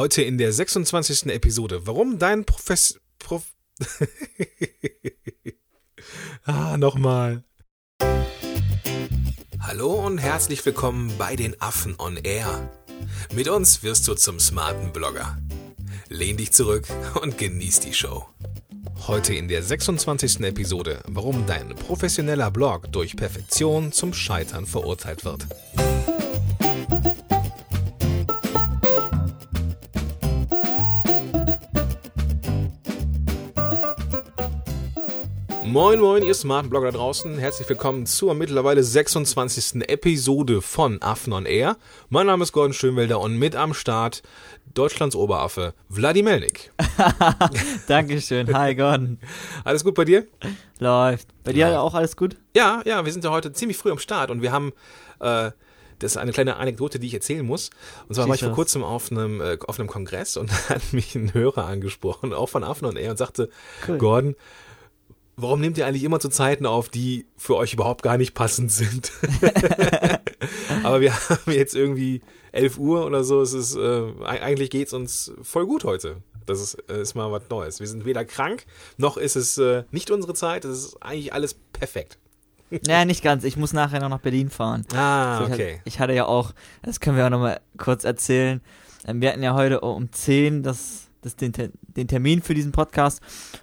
[0.00, 1.26] Heute in der 26.
[1.26, 1.86] Episode.
[1.86, 2.98] Warum dein Profess...
[3.18, 3.42] Prof
[6.44, 7.44] ah, nochmal.
[9.60, 12.70] Hallo und herzlich willkommen bei den Affen on Air.
[13.34, 15.36] Mit uns wirst du zum smarten Blogger.
[16.08, 16.88] Lehn dich zurück
[17.20, 18.26] und genieß die Show.
[19.06, 20.40] Heute in der 26.
[20.40, 25.46] Episode, warum dein professioneller Blog durch Perfektion zum Scheitern verurteilt wird.
[35.70, 37.38] Moin moin, ihr smarten Blogger da draußen.
[37.38, 39.88] Herzlich willkommen zur mittlerweile 26.
[39.88, 41.76] Episode von Affen on Air.
[42.08, 44.22] Mein Name ist Gordon Schönwelder und mit am Start
[44.74, 46.72] Deutschlands Oberaffe, Vladi Melnik.
[47.86, 48.52] Dankeschön.
[48.52, 49.18] Hi Gordon.
[49.64, 50.26] Alles gut bei dir?
[50.80, 51.28] Läuft.
[51.44, 51.80] Bei dir Ja.
[51.80, 52.36] auch alles gut?
[52.56, 54.72] Ja, ja, wir sind ja heute ziemlich früh am Start und wir haben,
[55.20, 55.50] äh,
[56.00, 57.70] das ist eine kleine Anekdote, die ich erzählen muss.
[58.08, 61.14] Und zwar war ich vor kurzem auf einem, äh, auf einem Kongress und hat mich
[61.14, 63.50] ein Hörer angesprochen, auch von Affen und er, und sagte,
[63.86, 63.98] Cool.
[63.98, 64.34] Gordon,
[65.42, 68.70] warum nehmt ihr eigentlich immer zu Zeiten auf, die für euch überhaupt gar nicht passend
[68.72, 69.12] sind?
[70.82, 73.40] Aber wir haben jetzt irgendwie 11 Uhr oder so.
[73.42, 76.18] Es ist, äh, eigentlich geht's uns voll gut heute.
[76.46, 77.80] Das ist, äh, ist mal was Neues.
[77.80, 78.64] Wir sind weder krank,
[78.96, 80.64] noch ist es äh, nicht unsere Zeit.
[80.64, 82.18] Es ist eigentlich alles perfekt.
[82.86, 83.44] Ja, nicht ganz.
[83.44, 84.86] Ich muss nachher noch nach Berlin fahren.
[84.94, 85.72] Ah, So, ich, okay.
[85.74, 86.52] hatte, ich hatte ja auch,
[86.82, 88.60] das können wir auch nochmal kurz erzählen.
[89.06, 93.20] Ähm, Wir hatten ja heute um 10 das, das den, den Termin für diesen Podcast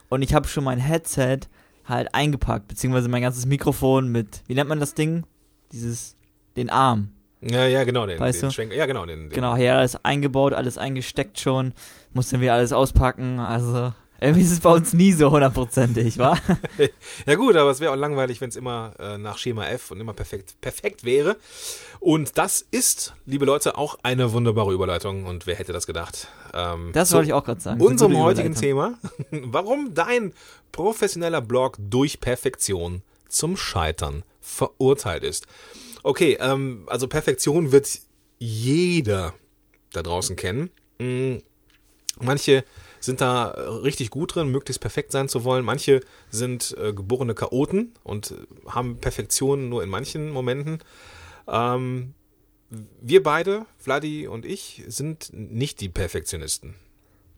[0.09, 1.39] und ich habe schon mein Headset
[1.88, 5.25] halt eingepackt, beziehungsweise mein ganzes Mikrofon mit, wie nennt man das Ding?
[5.71, 6.16] Dieses,
[6.55, 7.09] den Arm.
[7.41, 8.05] Ja, ja, genau.
[8.07, 8.53] Den, Weißt den du?
[8.55, 9.05] Schwenk- ja, genau.
[9.05, 11.73] Den, den, Genau, hier alles eingebaut, alles eingesteckt schon.
[12.13, 13.39] Mussten wir alles auspacken.
[13.39, 16.38] Also, irgendwie ist es bei uns nie so hundertprozentig, wa?
[17.26, 20.00] Ja gut, aber es wäre auch langweilig, wenn es immer äh, nach Schema F und
[20.00, 21.38] immer perfekt, perfekt wäre.
[22.00, 25.26] Und das ist, liebe Leute, auch eine wunderbare Überleitung.
[25.26, 26.28] Und wer hätte das gedacht?
[26.54, 27.82] Ähm, Das wollte ich auch gerade sagen.
[27.82, 28.56] Unserem heutigen.
[28.56, 28.98] Thema.
[29.32, 30.34] Warum dein
[30.72, 35.48] professioneller Blog durch Perfektion zum Scheitern verurteilt ist.
[36.04, 38.00] Okay, ähm, also Perfektion wird
[38.39, 39.33] jeder
[39.92, 40.70] da draußen kennen.
[41.00, 41.38] Mm,
[42.20, 42.64] Manche
[43.08, 45.66] sind da äh, richtig gut drin, möglichst perfekt sein zu wollen.
[45.66, 48.36] Manche sind äh, geborene Chaoten und äh,
[48.70, 50.78] haben Perfektion nur in manchen Momenten.
[51.48, 52.14] Ähm,
[53.02, 56.76] wir beide, Vladi und ich, sind nicht die Perfektionisten.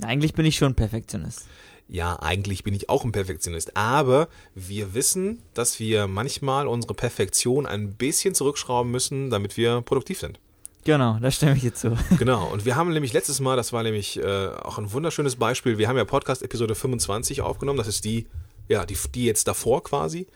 [0.02, 1.47] Eigentlich bin ich schon Perfektionist.
[1.88, 7.66] Ja, eigentlich bin ich auch ein Perfektionist, aber wir wissen, dass wir manchmal unsere Perfektion
[7.66, 10.40] ein bisschen zurückschrauben müssen, damit wir produktiv sind.
[10.85, 11.97] Genau, da stimme ich dir zu.
[12.17, 15.78] Genau, und wir haben nämlich letztes Mal, das war nämlich äh, auch ein wunderschönes Beispiel,
[15.78, 18.28] wir haben ja Podcast-Episode 25 aufgenommen, das ist die,
[18.67, 20.28] ja, die, die jetzt davor quasi.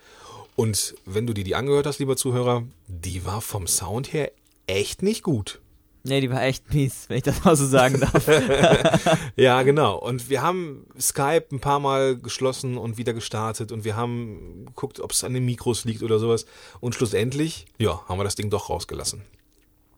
[0.55, 4.31] Und wenn du dir die angehört hast, lieber Zuhörer, die war vom Sound her
[4.67, 5.59] echt nicht gut.
[6.05, 8.27] Nee, die war echt mies, wenn ich das mal so sagen darf.
[9.37, 9.97] Ja, genau.
[9.97, 14.99] Und wir haben Skype ein paar Mal geschlossen und wieder gestartet und wir haben geguckt,
[14.99, 16.45] ob es an den Mikros liegt oder sowas.
[16.81, 19.21] Und schlussendlich, ja, haben wir das Ding doch rausgelassen.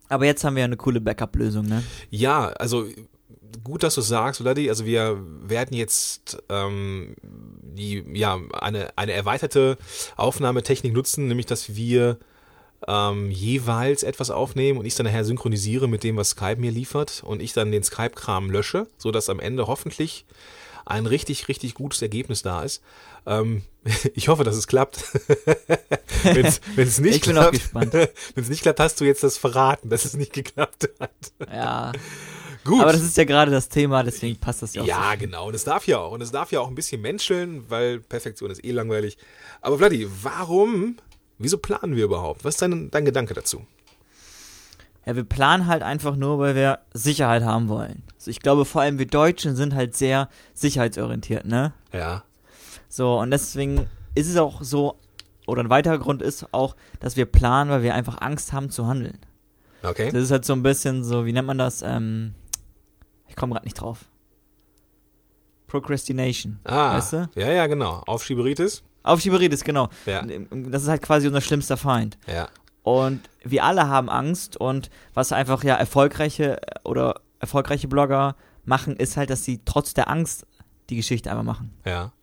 [0.10, 1.84] Aber jetzt haben wir ja eine coole Backup-Lösung, ne?
[2.10, 2.86] Ja, also
[3.64, 4.70] gut, dass du sagst, Vladi.
[4.70, 9.78] Also wir werden jetzt ähm, die, ja, eine, eine erweiterte
[10.16, 12.18] Aufnahmetechnik nutzen, nämlich dass wir
[12.88, 17.24] ähm, jeweils etwas aufnehmen und ich dann nachher synchronisiere mit dem, was Skype mir liefert
[17.26, 20.26] und ich dann den Skype-Kram lösche, sodass am Ende hoffentlich
[20.86, 22.82] ein richtig, richtig gutes Ergebnis da ist.
[23.26, 23.64] Ähm,
[24.14, 25.04] ich hoffe, dass es klappt.
[26.24, 26.46] Wenn
[26.88, 27.94] es nicht Ich bin auch klappt, gespannt.
[27.94, 31.12] wenn es nicht klappt, hast du jetzt das verraten, dass es nicht geklappt hat.
[31.52, 31.92] Ja.
[32.64, 32.82] Gut.
[32.82, 34.88] Aber das ist ja gerade das Thema, deswegen passt das ja auch.
[34.88, 35.48] Ja, genau.
[35.48, 36.12] Und es darf ja auch.
[36.12, 39.20] Und es darf ja auch ein bisschen menscheln, weil Perfektion ist eh langweilig.
[39.62, 40.98] Aber Vladi, warum,
[41.38, 42.44] wieso planen wir überhaupt?
[42.44, 43.68] Was ist dein, dein Gedanke dazu?
[45.06, 48.04] Ja, wir planen halt einfach nur, weil wir Sicherheit haben wollen.
[48.16, 51.74] Also ich glaube, vor allem wir Deutschen sind halt sehr sicherheitsorientiert, ne?
[51.94, 52.24] Ja.
[52.90, 54.98] So, und deswegen ist es auch so,
[55.46, 58.88] oder ein weiterer Grund ist auch, dass wir planen, weil wir einfach Angst haben zu
[58.88, 59.20] handeln.
[59.84, 60.12] Okay.
[60.12, 61.84] Das ist halt so ein bisschen so, wie nennt man das?
[61.84, 62.34] Ähm,
[63.28, 64.06] ich komme gerade nicht drauf.
[65.68, 66.60] Procrastination.
[66.64, 66.98] Ah.
[66.98, 67.30] Weißt du?
[67.36, 68.02] Ja, ja, genau.
[68.08, 68.84] Aufschieberitis.
[69.04, 69.90] Aufschieberitis, genau.
[70.06, 70.26] Ja.
[70.52, 72.18] Das ist halt quasi unser schlimmster Feind.
[72.26, 72.48] Ja.
[72.86, 78.96] Und wir alle haben Angst und was einfach ja erfolgreiche äh, oder erfolgreiche Blogger machen,
[78.96, 80.46] ist halt, dass sie trotz der Angst
[80.92, 81.74] die Geschichte einfach machen.
[81.84, 82.14] Ja.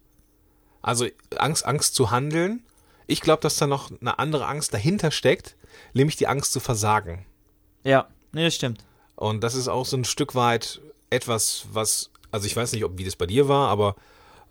[0.80, 1.06] Also
[1.36, 2.62] Angst, Angst zu handeln.
[3.08, 5.56] Ich glaube, dass da noch eine andere Angst dahinter steckt,
[5.94, 7.26] nämlich die Angst zu versagen.
[7.82, 8.84] Ja, nee, das stimmt.
[9.16, 10.80] Und das ist auch so ein Stück weit
[11.10, 13.96] etwas, was, also ich weiß nicht, ob wie das bei dir war, aber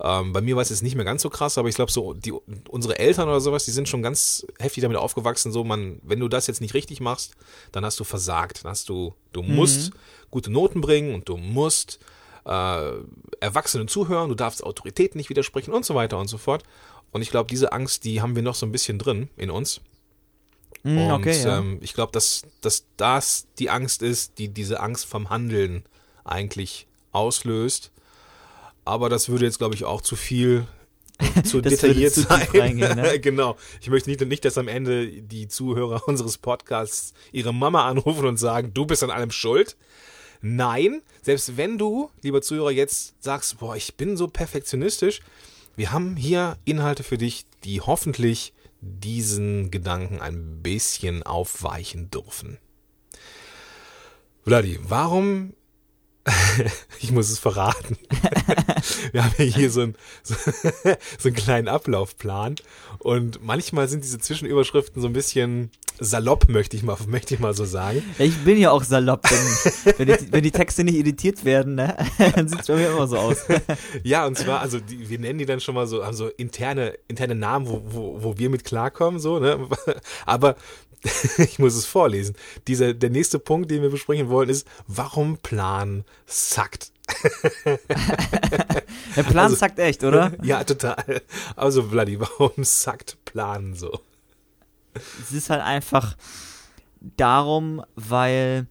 [0.04, 2.14] Ähm, bei mir war es jetzt nicht mehr ganz so krass, aber ich glaube, so
[2.14, 2.32] die,
[2.70, 5.52] unsere Eltern oder sowas, die sind schon ganz heftig damit aufgewachsen.
[5.52, 7.36] So, man, wenn du das jetzt nicht richtig machst,
[7.72, 8.64] dann hast du versagt.
[8.64, 9.92] Dann hast du, du musst
[10.32, 12.00] gute Noten bringen und du musst
[12.46, 12.92] äh,
[13.40, 16.64] Erwachsenen zuhören, du darfst Autoritäten nicht widersprechen und so weiter und so fort.
[17.12, 19.82] Und ich glaube, diese Angst, die haben wir noch so ein bisschen drin in uns.
[20.84, 21.60] Mm, Und okay, ja.
[21.60, 25.84] ähm, ich glaube, dass, dass das die Angst ist, die diese Angst vom Handeln
[26.24, 27.92] eigentlich auslöst.
[28.92, 30.68] Aber das würde jetzt, glaube ich, auch zu viel,
[31.46, 32.46] zu Das detailliert zu sein.
[32.54, 33.20] reingehen, ne?
[33.22, 33.56] genau.
[33.80, 38.36] Ich möchte nicht, nicht, dass am Ende die Zuhörer unseres Podcasts ihre Mama anrufen und
[38.36, 39.78] sagen, du bist an allem schuld.
[40.42, 45.22] Nein, selbst wenn du, lieber Zuhörer, jetzt sagst, boah, ich bin so perfektionistisch,
[45.78, 48.52] wir haben hier Inhalte für dich, die hoffentlich
[48.82, 52.58] diesen Gedanken ein bisschen aufweichen dürfen.
[54.44, 55.54] Vladi, warum?
[57.00, 57.98] ich muss es verraten.
[59.12, 60.36] Wir haben ja hier so, ein, so,
[61.20, 62.56] so einen kleinen Ablaufplan
[63.00, 67.54] und manchmal sind diese Zwischenüberschriften so ein bisschen salopp, möchte ich mal, möchte ich mal
[67.54, 68.04] so sagen.
[68.18, 71.96] Ich bin ja auch salopp, wenn, wenn, die, wenn die Texte nicht editiert werden, ne?
[72.36, 73.38] dann sieht es bei mir immer so aus.
[74.04, 76.96] Ja, und zwar, also die, wir nennen die dann schon mal so, haben so interne,
[77.08, 79.68] interne Namen, wo, wo, wo wir mit klarkommen, so, ne?
[80.26, 80.56] Aber
[81.38, 82.36] ich muss es vorlesen.
[82.68, 86.92] Dieser, der nächste Punkt, den wir besprechen wollen, ist, warum Plan sackt.
[89.16, 90.32] Der Plan Also- sagt echt, oder?
[90.44, 91.22] Ja, total.
[91.56, 94.00] Also, Vladi, warum sackt Plan so?
[94.94, 96.16] Es ist halt einfach
[97.18, 98.68] darum, weil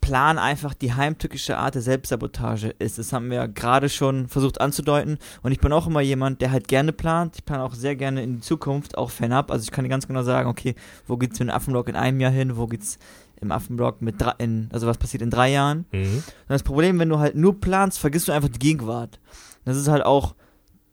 [0.00, 2.98] Plan einfach die heimtückische Art der Selbstsabotage ist.
[2.98, 5.18] Das haben wir ja gerade schon versucht anzudeuten.
[5.42, 7.36] Und ich bin auch immer jemand, der halt gerne plant.
[7.36, 9.50] Ich plane auch sehr gerne in die Zukunft, auch fernab.
[9.50, 10.74] Also ich kann dir ganz genau sagen, okay,
[11.06, 12.58] wo geht's mit dem Affenblock in einem Jahr hin?
[12.58, 12.98] Wo geht's
[13.40, 15.86] im Affenblock mit drei, in, also was passiert in drei Jahren?
[15.92, 16.16] Mhm.
[16.16, 19.20] Und das Problem, wenn du halt nur planst, vergisst du einfach die Gegenwart.
[19.64, 20.34] Das ist halt auch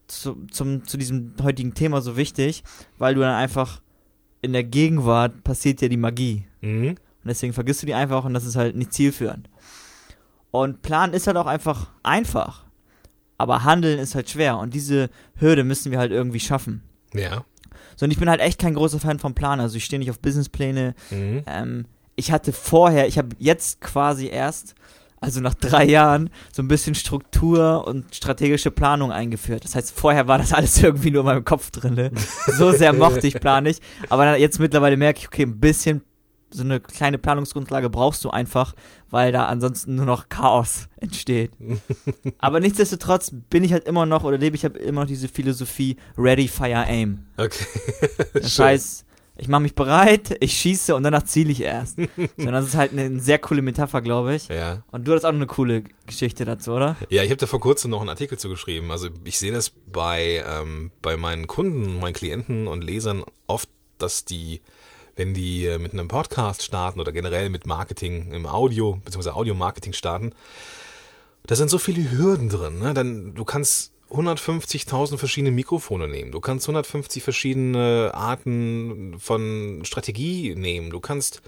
[0.07, 2.63] zu, zum, zu diesem heutigen Thema so wichtig,
[2.97, 3.81] weil du dann einfach
[4.41, 6.45] in der Gegenwart passiert ja die Magie.
[6.61, 6.89] Mhm.
[6.89, 9.49] Und deswegen vergisst du die einfach und das ist halt nicht zielführend.
[10.49, 12.65] Und Plan ist halt auch einfach einfach.
[13.37, 16.83] Aber Handeln ist halt schwer und diese Hürde müssen wir halt irgendwie schaffen.
[17.13, 17.43] Ja.
[17.95, 19.59] So, und ich bin halt echt kein großer Fan vom Plan.
[19.59, 21.43] Also ich stehe nicht auf Businesspläne, Mhm.
[21.45, 21.85] ähm,
[22.15, 24.75] ich hatte vorher, ich habe jetzt quasi erst,
[25.19, 29.63] also nach drei Jahren, so ein bisschen Struktur und strategische Planung eingeführt.
[29.63, 31.93] Das heißt, vorher war das alles irgendwie nur in meinem Kopf drin.
[31.93, 32.11] Ne?
[32.47, 33.83] So sehr mochte ich Plan nicht.
[34.09, 36.01] Aber jetzt mittlerweile merke ich, okay, ein bisschen
[36.53, 38.73] so eine kleine Planungsgrundlage brauchst du einfach,
[39.09, 41.51] weil da ansonsten nur noch Chaos entsteht.
[42.39, 45.97] Aber nichtsdestotrotz bin ich halt immer noch oder lebe ich halt immer noch diese Philosophie
[46.17, 47.25] Ready, Fire, Aim.
[47.37, 47.65] Okay.
[48.33, 48.65] Das Schön.
[48.65, 49.05] heißt,
[49.41, 51.97] ich mache mich bereit, ich schieße und danach ziele ich erst.
[52.37, 54.47] so, das ist halt eine, eine sehr coole Metapher, glaube ich.
[54.49, 54.83] Ja.
[54.91, 56.95] Und du hast auch noch eine coole Geschichte dazu, oder?
[57.09, 58.91] Ja, ich habe da vor kurzem noch einen Artikel zugeschrieben.
[58.91, 63.67] Also ich sehe das bei, ähm, bei meinen Kunden, meinen Klienten und Lesern oft,
[63.97, 64.61] dass die,
[65.15, 69.93] wenn die äh, mit einem Podcast starten oder generell mit Marketing im Audio, beziehungsweise Audio-Marketing
[69.93, 70.33] starten,
[71.47, 72.77] da sind so viele Hürden drin.
[72.77, 72.93] Ne?
[72.93, 76.31] Dann, du kannst 150.000 verschiedene Mikrofone nehmen.
[76.31, 80.89] Du kannst 150 verschiedene Arten von Strategie nehmen.
[80.89, 81.41] Du kannst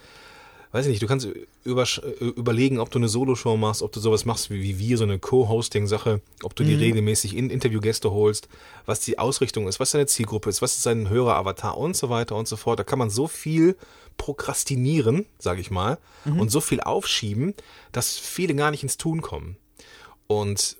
[0.74, 1.30] weiß ich nicht, du kannst
[1.64, 1.86] über,
[2.20, 5.20] überlegen, ob du eine Soloshow machst, ob du sowas machst wie, wie wir, so eine
[5.20, 8.50] Co-Hosting-Sache, ob du die regelmäßig in Interviewgäste holst,
[8.88, 12.36] was die Ausrichtung ist, was deine Zielgruppe ist, was ist dein Hörer-Avatar und so weiter
[12.36, 12.80] und so fort.
[12.80, 13.78] Da kann man so viel
[14.18, 17.54] prokrastinieren, sage ich mal, und so viel aufschieben,
[17.92, 19.58] dass viele gar nicht ins Tun kommen.
[20.26, 20.78] Und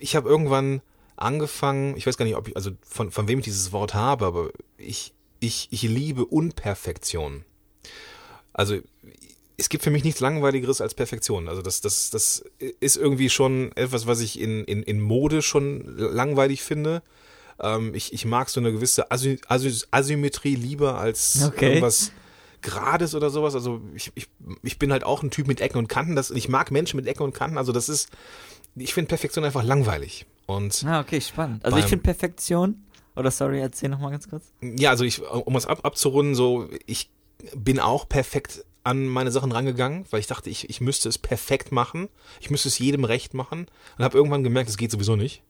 [0.00, 0.80] ich habe irgendwann
[1.22, 4.26] angefangen, ich weiß gar nicht, ob ich, also von, von wem ich dieses Wort habe,
[4.26, 7.44] aber ich, ich, ich liebe Unperfektion.
[8.52, 8.76] Also
[9.56, 11.48] es gibt für mich nichts Langweiligeres als Perfektion.
[11.48, 12.44] Also das, das, das
[12.80, 17.02] ist irgendwie schon etwas, was ich in, in, in Mode schon langweilig finde.
[17.60, 21.68] Ähm, ich, ich mag so eine gewisse Asy Asy Asymmetrie lieber als Okay.
[21.68, 22.12] irgendwas
[22.60, 23.54] Gerades oder sowas.
[23.54, 24.28] Also ich, ich,
[24.62, 26.16] ich bin halt auch ein Typ mit Ecken und Kanten.
[26.16, 27.58] Das, ich mag Menschen mit Ecken und Kanten.
[27.58, 28.08] Also das ist,
[28.74, 30.26] ich finde Perfektion einfach langweilig.
[30.46, 31.64] Und Ah, okay, spannend.
[31.64, 32.84] Also ich Beim- finde Perfektion,
[33.16, 34.52] oder sorry, erzähl nochmal ganz kurz.
[34.60, 37.10] Ja, also ich, um es ab, abzurunden, so, ich
[37.54, 41.70] bin auch perfekt an meine Sachen rangegangen, weil ich dachte, ich, ich müsste es perfekt
[41.70, 42.08] machen.
[42.40, 43.66] Ich müsste es jedem recht machen.
[43.96, 45.42] Und habe irgendwann gemerkt, es geht sowieso nicht.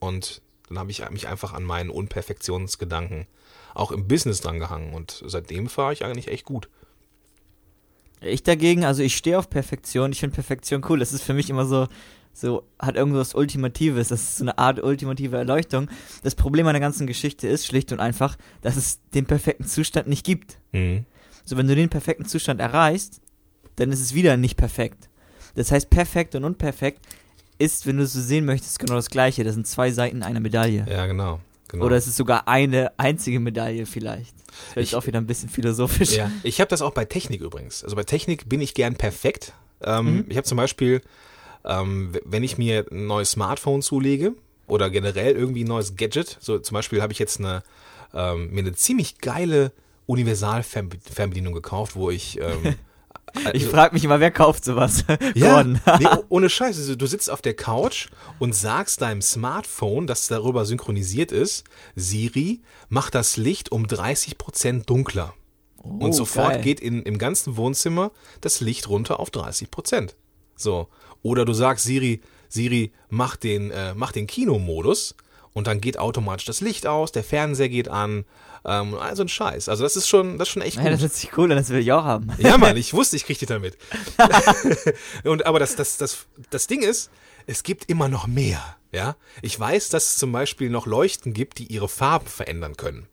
[0.00, 3.26] Und dann habe ich mich einfach an meinen Unperfektionsgedanken
[3.74, 4.92] auch im Business drangehangen.
[4.92, 6.68] Und seitdem fahre ich eigentlich echt gut.
[8.20, 10.98] Ich dagegen, also ich stehe auf Perfektion, ich finde Perfektion cool.
[10.98, 11.86] Das ist für mich immer so,
[12.32, 15.88] so, hat irgendwas Ultimatives, das ist so eine Art ultimative Erleuchtung.
[16.22, 20.08] Das Problem an der ganzen Geschichte ist schlicht und einfach, dass es den perfekten Zustand
[20.08, 20.58] nicht gibt.
[20.72, 21.04] Mhm.
[21.44, 23.20] So, wenn du den perfekten Zustand erreichst,
[23.76, 25.08] dann ist es wieder nicht perfekt.
[25.54, 27.04] Das heißt, perfekt und unperfekt
[27.58, 29.44] ist, wenn du es so sehen möchtest, genau das gleiche.
[29.44, 30.86] Das sind zwei Seiten einer Medaille.
[30.88, 31.40] Ja, genau.
[31.68, 31.84] genau.
[31.86, 34.34] Oder es ist sogar eine einzige Medaille vielleicht.
[34.68, 36.12] Das wird Ich- auch wieder ein bisschen philosophisch.
[36.16, 37.82] Ja, ich habe das auch bei Technik übrigens.
[37.84, 39.52] Also bei Technik bin ich gern perfekt.
[39.82, 40.24] Ähm, Mhm.
[40.28, 41.00] Ich habe zum Beispiel,
[41.64, 44.34] ähm, wenn ich mir ein neues Smartphone zulege
[44.66, 47.62] oder generell irgendwie ein neues Gadget, so zum Beispiel habe ich jetzt eine,
[48.14, 49.72] ähm, mir eine ziemlich geile
[50.06, 52.74] Universalfernbedienung gekauft, wo ich ähm,
[53.52, 55.04] Ich frage mich immer, wer kauft sowas?
[55.36, 56.76] ja, nee, oh- ohne Scheiß.
[56.76, 58.08] Also, du sitzt auf der Couch
[58.40, 61.62] und sagst deinem Smartphone, das darüber synchronisiert ist,
[61.94, 65.32] Siri, mach das Licht um 30% dunkler.
[65.76, 66.62] Und Oh, sofort geil.
[66.62, 70.16] geht in, im ganzen Wohnzimmer das Licht runter auf 30 Prozent.
[70.60, 70.88] So.
[71.22, 75.14] Oder du sagst Siri, Siri, mach den, äh, mach den Kinomodus
[75.52, 78.24] und dann geht automatisch das Licht aus, der Fernseher geht an,
[78.64, 79.68] ähm, also ein Scheiß.
[79.68, 81.70] Also das ist schon, das ist schon echt Ja, das hört sich cool an, das
[81.70, 82.30] will ich auch haben.
[82.38, 83.76] Ja, Mann, ich wusste, ich krieg dich damit.
[85.24, 87.10] und aber das, das, das, das Ding ist,
[87.46, 88.62] es gibt immer noch mehr.
[88.92, 93.06] Ja, ich weiß, dass es zum Beispiel noch Leuchten gibt, die ihre Farben verändern können.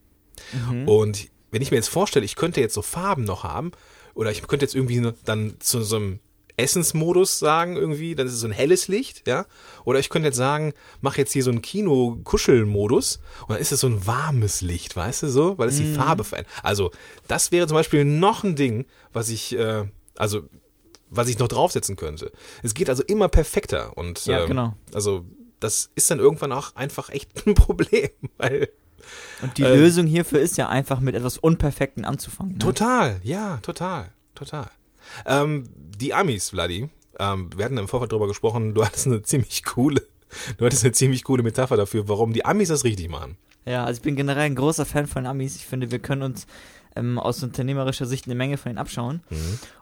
[0.87, 3.71] Und wenn ich mir jetzt vorstelle, ich könnte jetzt so Farben noch haben,
[4.15, 6.19] oder ich könnte jetzt irgendwie dann zu so einem
[6.57, 9.45] Essensmodus sagen, irgendwie, dann ist es so ein helles Licht, ja.
[9.85, 13.79] Oder ich könnte jetzt sagen, mach jetzt hier so einen Kino-Kuschel-Modus und dann ist es
[13.79, 16.51] so ein warmes Licht, weißt du so, weil es die Farbe verändert.
[16.63, 16.91] Also,
[17.27, 19.85] das wäre zum Beispiel noch ein Ding, was ich, äh,
[20.17, 20.41] also,
[21.09, 22.31] was ich noch draufsetzen könnte.
[22.63, 24.73] Es geht also immer perfekter und Ja, ähm, genau.
[24.93, 25.25] also
[25.59, 28.69] das ist dann irgendwann auch einfach echt ein Problem, weil
[29.41, 32.53] Und die äh, Lösung hierfür ist ja einfach mit etwas Unperfekten anzufangen.
[32.53, 32.59] Ne?
[32.59, 34.69] Total, ja, total, total.
[35.25, 36.89] Ähm, die Amis, Vladi,
[37.19, 40.01] ähm, wir hatten im Vorfeld drüber gesprochen, du hattest eine ziemlich coole,
[40.57, 43.37] du hattest eine ziemlich coole Metapher dafür, warum die Amis das richtig machen.
[43.65, 45.57] Ja, also ich bin generell ein großer Fan von Amis.
[45.57, 46.47] Ich finde, wir können uns
[46.95, 49.21] ähm, aus unternehmerischer Sicht eine Menge von ihnen abschauen.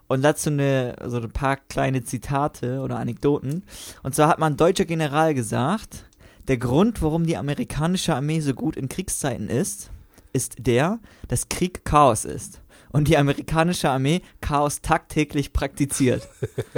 [0.08, 3.62] Und dazu eine, so ein paar kleine Zitate oder Anekdoten.
[4.02, 6.04] Und zwar hat mal ein deutscher General gesagt,
[6.48, 9.90] der Grund, warum die amerikanische Armee so gut in Kriegszeiten ist,
[10.32, 12.60] ist der, dass Krieg Chaos ist.
[12.96, 16.26] Und die amerikanische Armee Chaos tagtäglich praktiziert.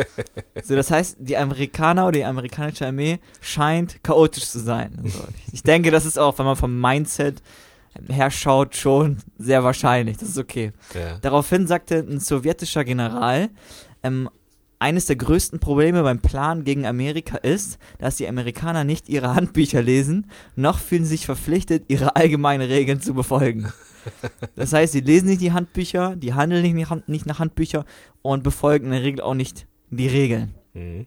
[0.65, 4.99] so, das heißt, die Amerikaner oder die amerikanische Armee scheint chaotisch zu sein.
[5.03, 5.21] Also,
[5.53, 7.43] ich denke, das ist auch, wenn man vom Mindset
[8.09, 10.17] her schaut, schon sehr wahrscheinlich.
[10.17, 10.73] Das ist okay.
[10.95, 11.19] Ja.
[11.19, 13.49] Daraufhin sagte ein sowjetischer General,
[14.03, 14.29] ähm,
[14.81, 19.83] eines der größten Probleme beim Plan gegen Amerika ist, dass die Amerikaner nicht ihre Handbücher
[19.83, 23.73] lesen, noch fühlen sich verpflichtet, ihre allgemeinen Regeln zu befolgen.
[24.57, 27.85] Das heißt, sie lesen nicht die Handbücher, die handeln nicht, nach Hand- nicht nach Handbüchern
[28.23, 30.55] und befolgen in der Regel auch nicht die Regeln.
[30.75, 31.07] Mhm.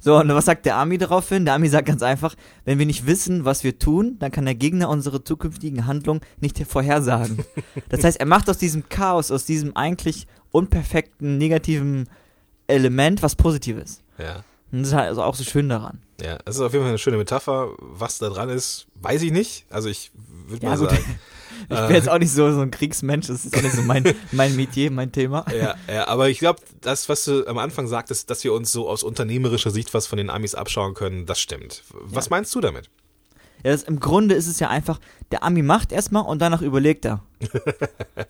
[0.00, 1.44] So, und was sagt der Army daraufhin?
[1.44, 2.34] Der Army sagt ganz einfach,
[2.64, 6.58] wenn wir nicht wissen, was wir tun, dann kann der Gegner unsere zukünftigen Handlungen nicht
[6.66, 7.38] vorhersagen.
[7.88, 12.08] Das heißt, er macht aus diesem Chaos, aus diesem eigentlich unperfekten, negativen
[12.66, 14.02] Element was Positives.
[14.18, 14.44] Ja.
[14.72, 16.00] Und das ist halt also auch so schön daran.
[16.20, 17.70] Ja, das ist auf jeden Fall eine schöne Metapher.
[17.78, 19.66] Was da dran ist, weiß ich nicht.
[19.70, 20.10] Also ich
[20.48, 20.90] würde Ja, mal gut.
[20.90, 21.04] sagen.
[21.70, 21.86] Ich Äh.
[21.86, 24.02] bin jetzt auch nicht so, so ein Kriegsmensch, das ist auch nicht so mein,
[24.32, 25.44] mein Metier, mein Thema.
[25.56, 28.88] Ja, ja, aber ich glaube, das, was du am Anfang sagtest, dass wir uns so
[28.88, 31.84] aus unternehmerischer Sicht was von den Amis abschauen können, das stimmt.
[31.92, 32.30] Was Ja.
[32.30, 32.88] meinst du damit?
[33.64, 34.98] Ja, das, im Grunde ist es ja einfach,
[35.30, 37.22] der Ami macht erstmal und danach überlegt er.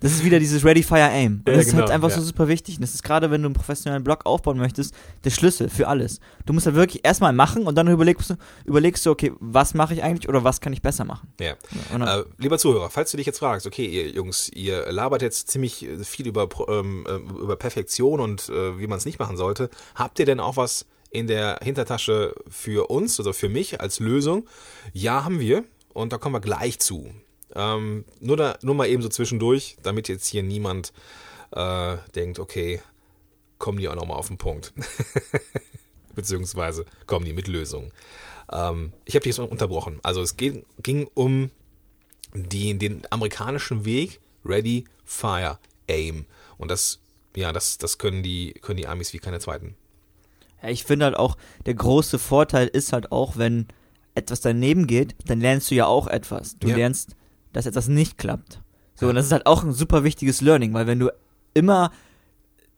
[0.01, 1.43] Das ist wieder dieses Ready, Fire, Aim.
[1.45, 2.17] Und Ja, das ist genau, halt einfach ja.
[2.17, 2.77] so super wichtig.
[2.77, 6.19] Und das ist gerade, wenn du einen professionellen Blog aufbauen möchtest, der Schlüssel für alles.
[6.47, 8.35] Du musst halt wirklich erstmal machen und dann überlegst du,
[8.65, 11.29] überlegst du, okay, was mache ich eigentlich oder was kann ich besser machen.
[11.41, 11.55] Ja.
[11.93, 15.49] Dann, Äh, lieber Zuhörer, falls du dich jetzt fragst, okay, ihr Jungs, ihr labert jetzt
[15.49, 19.37] ziemlich äh, viel über, ähm, äh, über Perfektion und äh, wie man es nicht machen
[19.37, 24.01] sollte, habt ihr denn auch was in der Hintertasche für uns oder für mich als
[24.01, 24.49] Lösung?
[24.93, 27.13] Ja, haben wir und da kommen wir gleich zu.
[27.55, 30.93] Ähm, nur, da, nur mal eben so zwischendurch, damit jetzt hier niemand
[31.51, 32.81] äh, denkt, okay,
[33.59, 34.73] kommen die auch nochmal auf den Punkt.
[36.15, 37.93] Beziehungsweise kommen die mit Lösungen.
[38.51, 40.01] Ähm, ich habe dich jetzt unterbrochen.
[40.03, 41.51] Also es ging, ging um
[42.35, 46.25] die, den amerikanischen Weg, Ready, Fire, Aim.
[46.57, 47.01] Und das,
[47.37, 49.77] ja, das, das können die, können die Amis wie keine zweiten.
[50.63, 53.67] Ja, ich finde halt auch, der große Vorteil ist halt auch, wenn
[54.15, 56.59] etwas daneben geht, dann lernst du ja auch etwas.
[56.59, 56.77] Du Ja.
[56.77, 57.17] lernst,
[57.53, 58.61] dass etwas nicht klappt.
[58.95, 61.11] So, und das ist halt auch ein super wichtiges Learning, weil wenn du
[61.55, 61.91] immer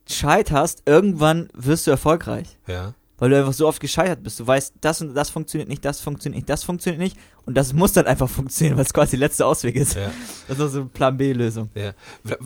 [0.08, 2.58] scheiterst, irgendwann wirst du erfolgreich.
[2.66, 2.94] Ja.
[3.18, 4.40] Weil du einfach so oft gescheitert bist.
[4.40, 7.16] Du weißt, das und das funktioniert nicht, das funktioniert nicht, das funktioniert nicht.
[7.46, 9.94] Und das muss dann einfach funktionieren, weil es quasi der letzte Ausweg ist.
[9.94, 10.10] Ja.
[10.48, 11.70] Das ist so eine Plan B-Lösung.
[11.74, 11.92] Ja.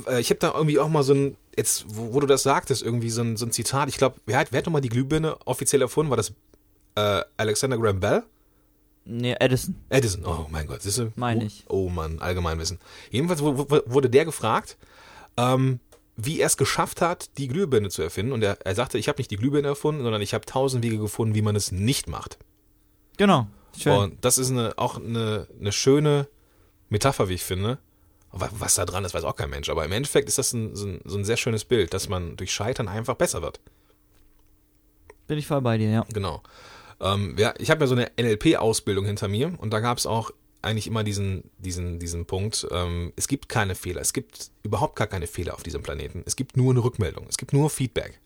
[0.07, 2.83] Äh, Ich habe da irgendwie auch mal so ein, jetzt, wo, wo du das sagtest,
[2.83, 3.89] irgendwie so ein, so ein Zitat.
[3.89, 6.11] Ich glaube, wer hat, wer hat nochmal die Glühbirne offiziell erfunden?
[6.11, 6.33] War das
[6.97, 8.23] äh, Alexander Graham Bell?
[9.07, 9.75] Nee, Edison.
[9.89, 11.13] Edison, oh mein Gott, siehst du?
[11.17, 11.65] Meine oh, ich.
[11.69, 12.79] Oh Mann, Allgemeinwissen.
[13.11, 14.77] Jedenfalls wu- wu- wurde der gefragt,
[15.39, 15.81] ähm,
[16.21, 18.33] wie er es geschafft hat, die Glühbirne zu erfinden.
[18.33, 20.99] Und er, er sagte, ich habe nicht die Glühbirne erfunden, sondern ich habe tausend Wege
[20.99, 22.39] gefunden, wie man es nicht macht.
[23.17, 23.47] Genau.
[23.79, 23.97] Schön.
[23.97, 26.27] Und das ist eine, auch eine, eine schöne
[26.89, 27.79] Metapher, wie ich finde.
[28.33, 29.69] Was da dran ist, weiß auch kein Mensch.
[29.69, 32.37] Aber im Endeffekt ist das ein, so, ein, so ein sehr schönes Bild, dass man
[32.37, 33.61] durch Scheitern einfach besser wird.
[35.29, 36.05] Bin ich voll bei dir, ja.
[36.13, 36.43] Genau.
[37.01, 40.33] Ähm, ja, ich habe ja so eine NLP-Ausbildung hinter mir und da gab es auch
[40.69, 45.07] eigentlich immer diesen, diesen, diesen Punkt, ähm, es gibt keine Fehler, es gibt überhaupt gar
[45.07, 46.23] keine Fehler auf diesem Planeten.
[46.27, 48.21] Es gibt nur eine Rückmeldung, es gibt nur Feedback.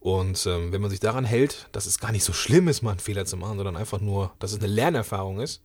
[0.00, 2.90] Und ähm, wenn man sich daran hält, dass es gar nicht so schlimm ist, mal
[2.90, 5.62] einen Fehler zu machen, sondern einfach nur, dass es eine Lernerfahrung ist,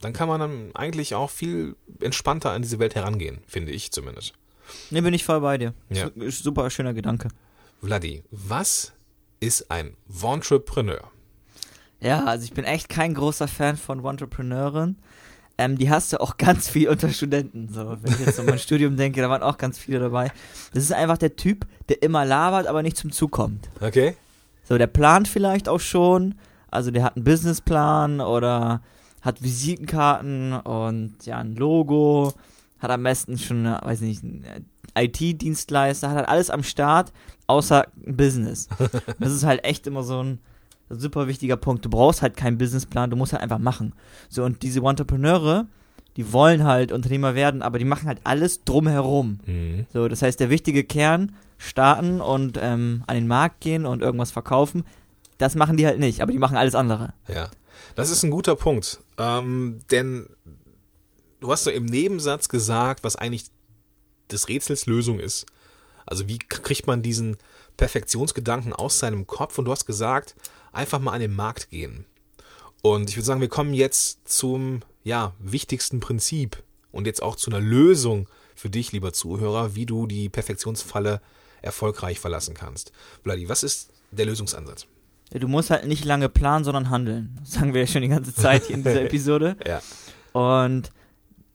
[0.00, 4.32] dann kann man dann eigentlich auch viel entspannter an diese Welt herangehen, finde ich zumindest.
[4.90, 5.74] Ne, bin ich voll bei dir.
[5.90, 6.10] Ja.
[6.28, 7.28] Super schöner Gedanke.
[7.80, 8.92] Vladi, was
[9.40, 11.10] ist ein Ventrepreneur?
[12.00, 14.96] Ja, also ich bin echt kein großer Fan von Entrepreneuren.
[15.58, 17.68] Ähm, die hast du auch ganz viel unter Studenten.
[17.72, 20.30] So, wenn ich jetzt an mein Studium denke, da waren auch ganz viele dabei.
[20.74, 23.68] Das ist einfach der Typ, der immer labert, aber nicht zum Zug kommt.
[23.80, 24.16] Okay?
[24.64, 26.34] So, der plant vielleicht auch schon.
[26.70, 28.82] Also der hat einen Businessplan oder
[29.22, 32.34] hat Visitenkarten und ja, ein Logo.
[32.78, 34.44] Hat am besten schon, äh, weiß nicht, einen
[34.94, 37.12] IT-Dienstleister, hat halt alles am Start,
[37.46, 38.68] außer ein Business.
[39.18, 40.40] Das ist halt echt immer so ein
[40.88, 41.84] super wichtiger Punkt.
[41.84, 43.94] Du brauchst halt keinen Businessplan, du musst halt einfach machen.
[44.28, 45.66] So, und diese Entrepreneure,
[46.16, 49.40] die wollen halt Unternehmer werden, aber die machen halt alles drumherum.
[49.46, 49.86] Mhm.
[49.92, 54.30] So, das heißt, der wichtige Kern, starten und ähm, an den Markt gehen und irgendwas
[54.30, 54.84] verkaufen,
[55.38, 57.12] das machen die halt nicht, aber die machen alles andere.
[57.28, 57.50] Ja,
[57.94, 59.00] das ist ein guter Punkt.
[59.18, 60.28] Ähm, denn
[61.40, 63.46] du hast so im Nebensatz gesagt, was eigentlich
[64.30, 65.46] des Rätsels Lösung ist.
[66.04, 67.36] Also wie kriegt man diesen
[67.76, 69.58] Perfektionsgedanken aus seinem Kopf?
[69.58, 70.36] Und du hast gesagt,
[70.76, 72.06] einfach mal an den Markt gehen.
[72.82, 77.50] Und ich würde sagen, wir kommen jetzt zum ja, wichtigsten Prinzip und jetzt auch zu
[77.50, 81.20] einer Lösung für dich, lieber Zuhörer, wie du die Perfektionsfalle
[81.62, 82.92] erfolgreich verlassen kannst.
[83.22, 84.86] Vladi, was ist der Lösungsansatz?
[85.30, 87.36] Du musst halt nicht lange planen, sondern handeln.
[87.40, 89.56] Das sagen wir ja schon die ganze Zeit hier in dieser Episode.
[89.66, 89.82] Ja.
[90.32, 90.92] Und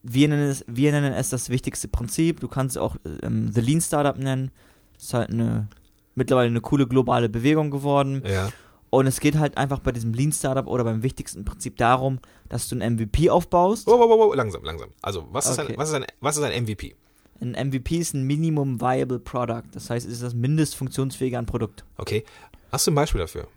[0.02, 2.40] wir nennen es, wir nennen es das wichtigste Prinzip.
[2.40, 4.50] Du kannst es auch ähm, The Lean Startup nennen.
[4.98, 5.68] Ist halt eine
[6.14, 8.22] mittlerweile eine coole globale Bewegung geworden.
[8.26, 8.50] Ja.
[8.94, 12.18] Und es geht halt einfach bei diesem Lean Startup oder beim wichtigsten Prinzip darum,
[12.50, 13.86] dass du ein MVP aufbaust.
[13.86, 14.90] Wow, wow, wow, wow, langsam, langsam.
[15.00, 15.72] Also, was ist, Okay.
[15.72, 16.94] ein, was, ist ein, was ist ein MVP?
[17.40, 19.62] Ein MVP ist ein Minimum Viable Product.
[19.72, 21.86] Das heißt, es ist das mindest funktionsfähige an Produkt.
[21.96, 22.22] Okay.
[22.70, 23.48] Hast du ein Beispiel dafür?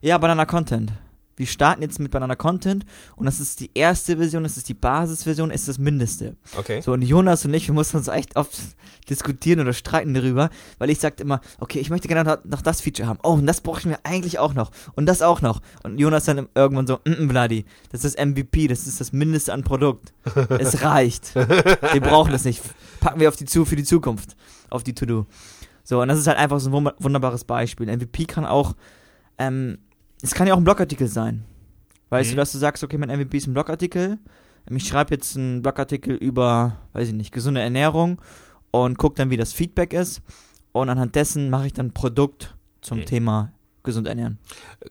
[0.00, 0.92] Ja, Banana Content.
[1.36, 2.84] Wir starten jetzt mit Banana Content
[3.16, 6.36] und das ist die erste Version, das ist die Basisversion, ist das Mindeste.
[6.56, 6.80] Okay.
[6.80, 8.56] So, und Jonas und ich, wir mussten uns echt oft
[9.10, 12.80] diskutieren oder streiten darüber, weil ich sagte immer, okay, ich möchte gerne noch, noch das
[12.80, 13.18] Feature haben.
[13.22, 14.70] Oh, und das brauche ich mir eigentlich auch noch.
[14.94, 15.60] Und das auch noch.
[15.82, 19.52] Und Jonas dann irgendwann so, mm, mm, Bloody, das ist MVP, das ist das Mindeste
[19.52, 20.12] an Produkt.
[20.48, 21.34] es reicht.
[21.34, 22.62] Wir brauchen das nicht.
[23.00, 24.36] Packen wir auf die zu für die Zukunft.
[24.70, 25.26] Auf die To-Do.
[25.82, 27.88] So, und das ist halt einfach so ein wunderbar- wunderbares Beispiel.
[27.94, 28.74] MVP kann auch,
[29.36, 29.78] ähm,
[30.22, 31.44] es kann ja auch ein Blogartikel sein.
[32.10, 32.32] Weißt Mhm.
[32.32, 34.18] du, dass du sagst, okay, mein MVP ist ein Blogartikel.
[34.70, 38.20] Ich schreibe jetzt einen Blogartikel über, weiß ich nicht, gesunde Ernährung
[38.70, 40.22] und gucke dann, wie das Feedback ist.
[40.72, 43.06] Und anhand dessen mache ich dann ein Produkt zum Mhm.
[43.06, 44.38] Thema gesund ernähren.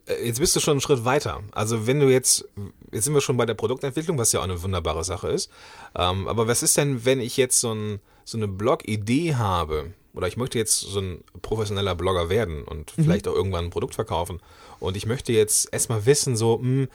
[0.06, 1.42] Äh, Jetzt bist du schon einen Schritt weiter.
[1.54, 2.48] Also, wenn du jetzt,
[2.92, 5.50] jetzt sind wir schon bei der Produktentwicklung, was ja auch eine wunderbare Sache ist.
[5.96, 10.28] Ähm, aber was ist denn, wenn ich jetzt so, ein, so eine Blog-Idee habe, oder
[10.28, 13.04] ich möchte jetzt so ein professioneller Blogger werden und Mhm.
[13.04, 14.40] vielleicht auch irgendwann ein Produkt verkaufen
[14.80, 16.88] und ich möchte jetzt erstmal wissen, so, hm,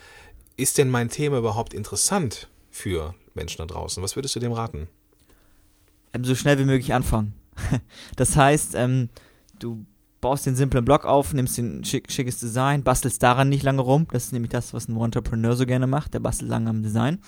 [0.57, 4.03] ist denn mein Thema überhaupt interessant für Menschen da draußen?
[4.03, 4.89] Was würdest du dem raten?
[6.13, 7.35] Ähm, so schnell wie möglich anfangen.
[8.17, 9.09] das heißt, ähm,
[9.59, 9.85] du
[10.21, 14.07] baust den simplen Blog auf, nimmst den schick, schickes Design, bastelst daran nicht lange rum.
[14.11, 16.15] Das ist nämlich das, was ein Entrepreneur so gerne macht.
[16.15, 17.19] Der bastelt lange am Design,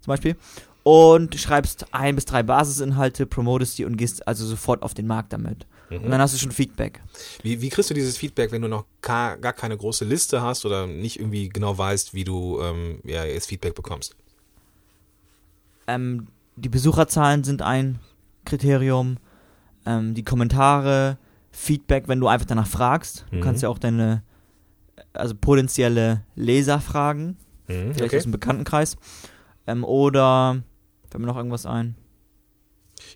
[0.00, 0.36] zum Beispiel.
[0.84, 5.32] Und schreibst ein bis drei Basisinhalte, promotest die und gehst also sofort auf den Markt
[5.32, 5.66] damit.
[5.90, 7.00] Und dann hast du schon Feedback.
[7.42, 10.64] Wie, wie kriegst du dieses Feedback, wenn du noch gar, gar keine große Liste hast
[10.66, 14.16] oder nicht irgendwie genau weißt, wie du ähm, ja, jetzt Feedback bekommst?
[15.86, 17.98] Ähm, die Besucherzahlen sind ein
[18.44, 19.18] Kriterium.
[19.86, 21.18] Ähm, die Kommentare,
[21.52, 23.26] Feedback, wenn du einfach danach fragst.
[23.30, 23.40] Du Mhm.
[23.42, 24.22] kannst ja auch deine,
[25.12, 27.36] also potenzielle Leser fragen.
[27.68, 28.96] Mhm, Vielleicht aus dem Bekanntenkreis.
[29.66, 30.62] Ähm, oder,
[31.14, 31.94] fällt mir noch irgendwas ein?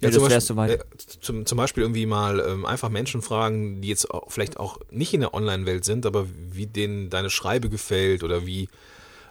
[0.00, 0.70] Nee, das wär's soweit.
[0.70, 0.84] äh,
[1.20, 5.14] zum, zum Beispiel irgendwie mal ähm, einfach Menschen fragen, die jetzt auch, vielleicht auch nicht
[5.14, 8.68] in der Online-Welt sind, aber wie denen deine Schreibe gefällt oder wie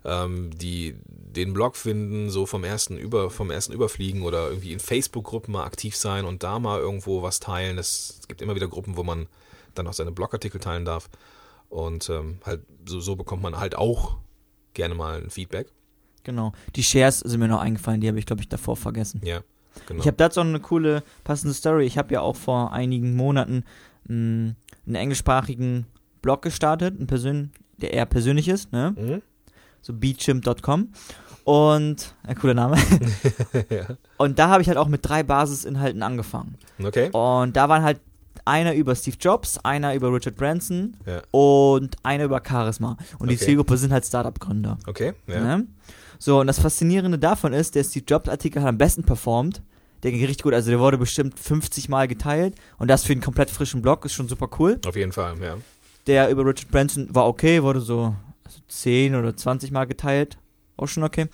[0.03, 4.82] ähm, die den Blog finden, so vom ersten über vom ersten Überfliegen oder irgendwie in
[4.82, 7.77] Facebook-Gruppen mal aktiv sein und da mal irgendwo was teilen.
[7.77, 9.27] Es gibt immer wieder Gruppen, wo man
[9.75, 11.10] dann auch seine Blogartikel teilen darf.
[11.69, 14.17] Und ähm, halt so, so bekommt man halt auch
[14.73, 15.67] gerne mal ein Feedback.
[16.27, 16.51] Genau.
[16.75, 19.21] Die Shares sind mir noch eingefallen, die habe ich, glaube ich, davor vergessen.
[19.23, 19.39] Ja,
[19.87, 20.01] genau.
[20.01, 21.85] Ich habe dazu noch eine coole, passende Story.
[21.85, 23.63] Ich habe ja auch vor einigen Monaten
[24.09, 25.85] mh, einen englischsprachigen
[26.21, 28.93] Blog gestartet, ein Persön der eher persönlich ist, ne?
[28.97, 29.21] mhm.
[29.81, 30.89] so beachimp.com.
[31.45, 32.75] Und, ein cooler Name.
[33.69, 33.85] ja.
[34.17, 36.55] Und da habe ich halt auch mit drei Basisinhalten angefangen.
[36.83, 37.09] Okay.
[37.11, 38.01] Und da waren halt
[38.47, 41.21] einer über Steve Jobs, einer über Richard Branson Ja.
[41.31, 42.97] und einer über Charisma.
[43.19, 43.45] Und die Okay.
[43.45, 44.77] Zielgruppe sind halt Startup-Gründer.
[44.88, 45.13] Okay.
[45.27, 45.57] Ja.
[45.57, 45.67] Ne?
[46.19, 49.62] So, und das Faszinierende davon ist, der Steve Jobs-Artikel hat am besten performt.
[50.03, 53.21] Der ging richtig gut, also der wurde bestimmt 50 Mal geteilt und das für einen
[53.21, 54.79] komplett frischen Blog ist schon super cool.
[54.88, 55.55] Auf jeden Fall, ja.
[56.05, 60.38] Der über Richard Branson war okay, wurde so also 10 oder 20 Mal geteilt.
[60.77, 61.27] Auch schon okay.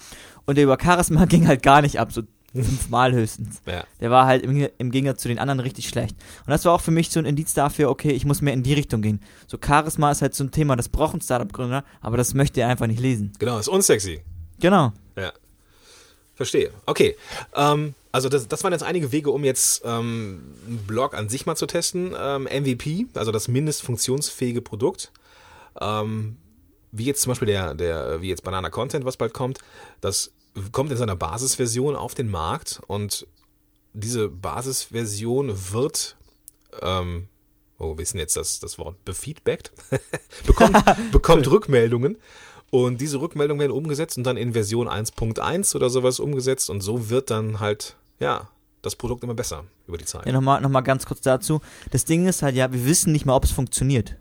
[0.46, 2.24] Und der über Charisma ging halt gar nicht ab, so
[2.62, 3.62] fünfmal höchstens.
[3.66, 3.84] Ja.
[4.00, 6.16] Der war halt im, im Gegensatz zu den anderen richtig schlecht.
[6.46, 8.64] Und das war auch für mich so ein Indiz dafür, okay, ich muss mehr in
[8.64, 9.22] die Richtung gehen.
[9.48, 12.68] So Charisma ist halt so ein Thema, das braucht ein Startup-Gründer, aber das möchte er
[12.68, 13.34] einfach nicht lesen.
[13.40, 14.22] Genau, ist unsexy.
[14.60, 14.94] Genau.
[15.18, 15.34] Ja.
[16.36, 16.72] Verstehe.
[16.86, 17.16] Okay.
[17.56, 21.46] Ähm, also das, das waren jetzt einige Wege, um jetzt ähm, einen Blog an sich
[21.46, 22.16] mal zu testen.
[22.18, 25.12] Ähm, MVP, also das mindestfunktionsfähige Produkt.
[25.82, 26.38] Ähm,
[26.92, 29.60] wie jetzt zum Beispiel der, der, wie jetzt Banana Content, was bald kommt,
[30.00, 30.32] das
[30.72, 33.28] kommt in seiner Basisversion auf den Markt und
[33.94, 36.18] diese Basisversion wird,
[36.82, 37.28] ähm,
[37.78, 39.72] oh, wir wissen jetzt das, das Wort befeedbackt,
[40.46, 42.18] bekommt, bekommt Rückmeldungen
[42.72, 47.10] und diese Rückmeldungen werden umgesetzt und dann in Version 1.1 oder sowas umgesetzt und so
[47.10, 48.50] wird dann halt, ja,
[48.82, 50.26] das Produkt immer besser über die Zeit.
[50.26, 51.62] Ja, nochmal noch mal ganz kurz dazu.
[51.92, 54.18] Das Ding ist halt, ja, wir wissen nicht mal, ob es funktioniert.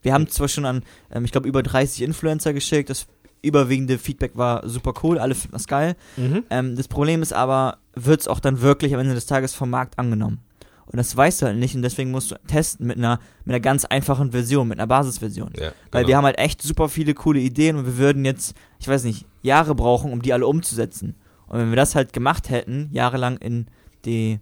[0.00, 3.06] Wir haben zwar schon an, ähm, ich glaube, über 30 Influencer geschickt, das
[3.42, 5.96] überwiegende Feedback war super cool, alle finden das geil.
[6.16, 6.44] Mhm.
[6.50, 9.70] Ähm, das Problem ist aber, wird es auch dann wirklich am Ende des Tages vom
[9.70, 10.40] Markt angenommen?
[10.86, 13.60] Und das weißt du halt nicht und deswegen musst du testen mit einer, mit einer
[13.60, 15.50] ganz einfachen Version, mit einer Basisversion.
[15.56, 16.08] Ja, Weil genau.
[16.08, 19.26] wir haben halt echt super viele coole Ideen und wir würden jetzt, ich weiß nicht,
[19.42, 21.14] Jahre brauchen, um die alle umzusetzen.
[21.46, 23.66] Und wenn wir das halt gemacht hätten, jahrelang in
[24.04, 24.38] die,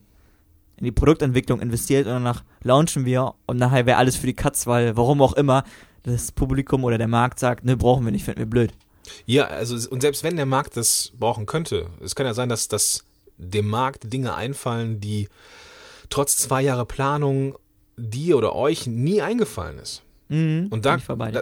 [0.77, 4.67] in die Produktentwicklung investiert und danach launchen wir und nachher wäre alles für die Katz,
[4.67, 5.65] weil warum auch immer
[6.03, 8.73] das Publikum oder der Markt sagt, ne, brauchen wir nicht, finden wir blöd.
[9.27, 12.68] Ja, also und selbst wenn der Markt das brauchen könnte, es kann ja sein, dass,
[12.68, 13.05] dass
[13.37, 15.29] dem Markt Dinge einfallen, die
[16.11, 17.57] trotz zwei Jahre Planung
[17.96, 20.03] dir oder euch nie eingefallen ist.
[20.29, 20.96] Mhm, Und da,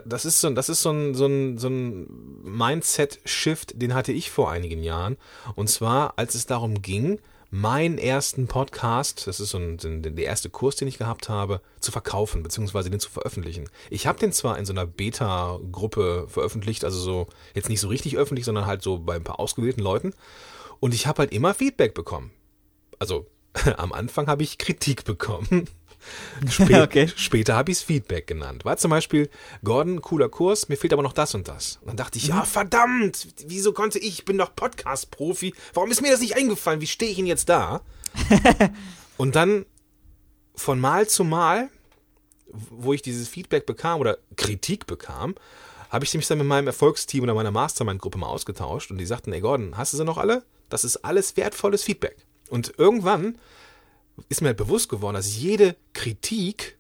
[0.07, 2.07] das ist so, das ist so ein, so ein, so ein
[2.43, 5.17] Mindset-Shift, den hatte ich vor einigen Jahren.
[5.57, 10.51] Und zwar, als es darum ging, meinen ersten Podcast, das ist so ein, der erste
[10.51, 13.69] Kurs, den ich gehabt habe, zu verkaufen, beziehungsweise den zu veröffentlichen.
[13.91, 18.17] Ich habe den zwar in so einer Beta-Gruppe veröffentlicht, also so, jetzt nicht so richtig
[18.17, 20.13] öffentlich, sondern halt so bei ein paar ausgewählten Leuten.
[20.81, 22.31] Und ich habe halt immer Feedback bekommen.
[22.99, 23.27] Also
[23.77, 25.69] am Anfang habe ich Kritik bekommen.
[26.51, 27.09] Spä Okay.
[27.17, 28.65] Später habe ich es Feedback genannt.
[28.65, 29.29] War zum Beispiel,
[29.65, 31.79] Gordon, cooler Kurs, mir fehlt aber noch das und das.
[31.81, 36.03] Und dann dachte ich, ja, verdammt, wieso konnte ich, ich bin doch Podcast-Profi, warum ist
[36.03, 36.81] mir das nicht eingefallen?
[36.81, 37.83] Wie stehe ich denn jetzt da?
[39.17, 39.67] und dann
[40.55, 41.71] von Mal zu Mal,
[42.47, 45.35] wo ich dieses Feedback bekam oder Kritik bekam,
[45.91, 49.33] habe ich mich dann mit meinem Erfolgsteam oder meiner Mastermind-Gruppe mal ausgetauscht und die sagten,
[49.33, 50.45] ey Gordon, hast du sie noch alle?
[50.69, 52.17] Das ist alles wertvolles Feedback.
[52.51, 53.39] Und irgendwann
[54.29, 56.77] ist mir bewusst geworden, dass jede Kritik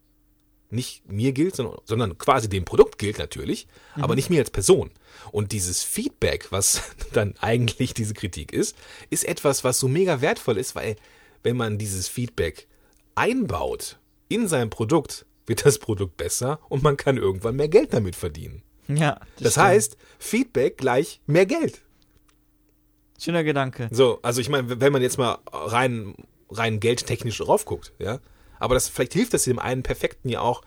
[0.71, 4.91] nicht mir gilt, sondern, sondern quasi dem Produkt gilt natürlich, aber nicht mir als Person.
[5.33, 8.77] Und dieses Feedback, was dann eigentlich diese Kritik ist,
[9.09, 10.97] ist etwas, was so mega wertvoll ist, weil
[11.43, 12.67] wenn man dieses Feedback
[13.15, 13.99] einbaut
[14.29, 18.63] in sein Produkt, wird das Produkt besser und man kann irgendwann mehr Geld damit verdienen.
[18.89, 19.67] ja, Das stimmt.
[19.67, 21.81] heißt, Feedback gleich mehr Geld.
[23.19, 23.89] Schöner Gedanke.
[23.91, 26.15] So, also ich meine, wenn man jetzt mal rein,
[26.51, 28.21] rein geldtechnisch drauf guckt, ja.
[28.59, 30.63] Aber das, vielleicht hilft das dem einen Perfekten ja auch,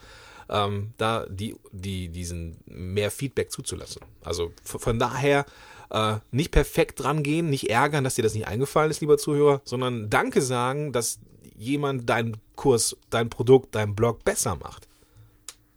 [0.50, 4.02] ähm, da die, die, diesen mehr Feedback zuzulassen.
[4.24, 5.46] Also von daher
[5.90, 9.62] äh, nicht perfekt dran gehen, nicht ärgern, dass dir das nicht eingefallen ist, lieber Zuhörer,
[9.64, 11.20] sondern Danke sagen, dass
[11.56, 14.88] jemand deinen Kurs, dein Produkt, dein Blog besser macht.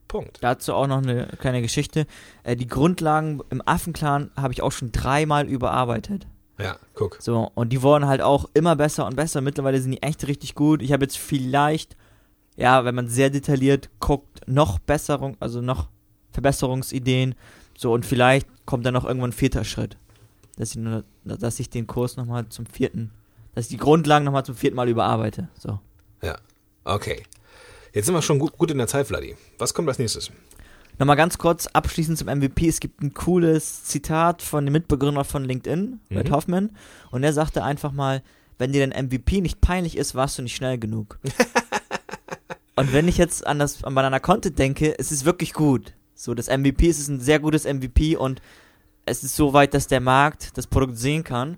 [0.09, 0.38] Punkt.
[0.43, 2.07] Dazu auch noch eine kleine Geschichte.
[2.45, 6.27] Äh, die Grundlagen im Affenclan habe ich auch schon dreimal überarbeitet.
[6.59, 7.19] Ja, guck.
[7.21, 9.40] So, und die wurden halt auch immer besser und besser.
[9.40, 10.83] Mittlerweile sind die echt richtig gut.
[10.83, 11.97] Ich habe jetzt vielleicht,
[12.57, 15.88] ja, wenn man sehr detailliert guckt, noch Besserung, also noch
[16.33, 17.35] Verbesserungsideen.
[17.77, 19.97] So, und vielleicht kommt dann noch irgendwann ein vierter Schritt.
[20.57, 23.11] Dass ich, nur, dass ich den Kurs nochmal zum vierten,
[23.55, 25.49] dass ich die Grundlagen nochmal zum vierten Mal überarbeite.
[25.59, 25.81] So.
[26.23, 26.37] Ja,
[26.85, 27.25] okay.
[27.93, 29.37] Jetzt sind wir schon gut, gut in der Zeit, Vladi.
[29.59, 30.31] Was kommt als nächstes?
[30.98, 32.68] Nochmal ganz kurz abschließend zum MVP.
[32.68, 36.33] Es gibt ein cooles Zitat von dem Mitbegründer von LinkedIn, Red Mhm.
[36.33, 36.70] Hoffman.
[37.11, 38.22] Und er sagte einfach mal,
[38.59, 41.18] wenn dir dein MVP nicht peinlich ist, warst du nicht schnell genug.
[42.76, 45.92] Und wenn ich jetzt an das an Banana Content denke, es ist wirklich gut.
[46.14, 48.40] So, das MVP es ist ein sehr gutes MVP und
[49.07, 51.57] es ist so weit, dass der Markt das Produkt sehen kann.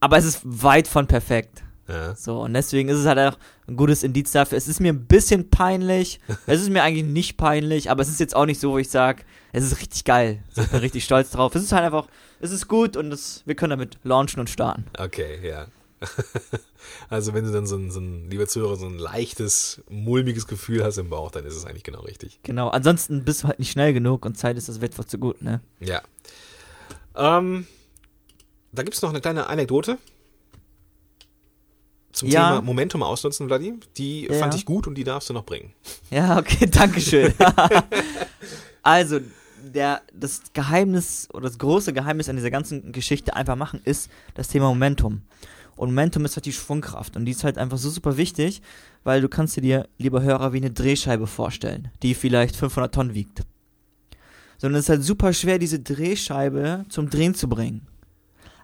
[0.00, 1.64] Aber es ist weit von perfekt.
[1.88, 2.14] Ja.
[2.14, 3.38] So, und deswegen ist es halt auch
[3.72, 4.58] ein gutes Indiz dafür.
[4.58, 6.20] Es ist mir ein bisschen peinlich.
[6.46, 8.90] es ist mir eigentlich nicht peinlich, aber es ist jetzt auch nicht so, wo ich
[8.90, 10.42] sage, es ist richtig geil.
[10.56, 11.54] Ich bin richtig stolz drauf.
[11.54, 12.06] Es ist halt einfach,
[12.40, 14.84] es ist gut und es, wir können damit launchen und starten.
[14.98, 15.66] Okay, ja.
[17.08, 20.82] also wenn du dann so ein, so ein, lieber Zuhörer, so ein leichtes, mulmiges Gefühl
[20.82, 22.40] hast im Bauch, dann ist es eigentlich genau richtig.
[22.42, 25.42] Genau, ansonsten bist du halt nicht schnell genug und Zeit ist das Wettbewerb zu gut,
[25.42, 25.60] ne?
[25.80, 26.02] Ja.
[27.14, 27.66] Ähm,
[28.72, 29.98] da gibt es noch eine kleine Anekdote
[32.22, 32.50] zum Ja.
[32.50, 33.74] Thema Momentum ausnutzen, Vladi.
[33.96, 34.34] Die Ja.
[34.34, 35.72] fand ich gut und die darfst du noch bringen.
[36.10, 37.32] Ja, okay, danke schön.
[38.82, 39.20] also,
[39.74, 44.48] der, das Geheimnis oder das große Geheimnis an dieser ganzen Geschichte einfach machen ist das
[44.48, 45.22] Thema Momentum.
[45.76, 48.60] Und Momentum ist halt die Schwungkraft und die ist halt einfach so super wichtig,
[49.04, 53.14] weil du kannst dir, dir, lieber Hörer, wie eine Drehscheibe vorstellen, die vielleicht 500 Tonnen
[53.14, 53.42] wiegt.
[54.58, 57.86] Sondern es ist halt super schwer, diese Drehscheibe zum Drehen zu bringen.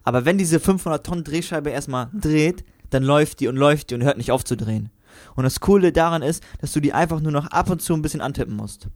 [0.05, 4.03] Aber wenn diese 500 Tonnen Drehscheibe erstmal dreht, dann läuft die und läuft die und
[4.03, 4.91] hört nicht auf zu drehen.
[5.35, 8.03] Und das Coole daran ist, dass du die einfach nur noch ab und zu ein
[8.03, 8.89] bisschen antippen musst.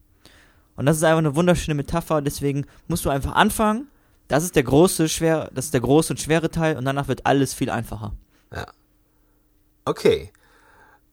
[0.77, 3.89] Und das ist einfach eine wunderschöne Metapher, deswegen musst du einfach anfangen.
[4.29, 7.27] Das ist der große, schwer, das ist der große und schwere Teil und danach wird
[7.27, 8.15] alles viel einfacher.
[9.85, 10.33] Okay.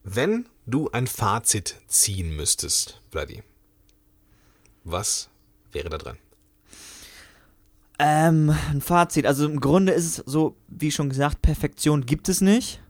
[0.03, 3.43] Wenn du ein Fazit ziehen müsstest, Vladi,
[4.83, 5.29] was
[5.71, 6.17] wäre da dran?
[7.99, 9.25] Ähm, ein Fazit.
[9.25, 12.81] Also im Grunde ist es so, wie schon gesagt, Perfektion gibt es nicht.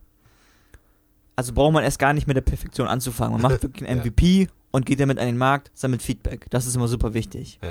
[1.36, 3.42] Also braucht man erst gar nicht mit der Perfektion anzufangen.
[3.42, 4.06] Man macht wirklich einen Ja.
[4.06, 6.46] MVP und geht damit an den Markt, sammelt Feedback.
[6.52, 7.60] Das ist immer super wichtig.
[7.64, 7.70] Ja.